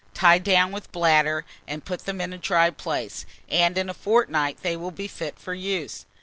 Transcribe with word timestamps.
Tie 0.15 0.39
down 0.39 0.71
with 0.71 0.91
bladder, 0.91 1.45
and 1.67 1.85
put 1.85 2.05
them 2.05 2.19
in 2.21 2.33
a 2.33 2.37
dry 2.39 2.71
place, 2.71 3.23
and 3.47 3.77
in 3.77 3.87
a 3.87 3.93
fortnight 3.93 4.63
they 4.63 4.75
will 4.75 4.89
be 4.89 5.07
fit 5.07 5.37
for 5.37 5.53
use. 5.53 6.07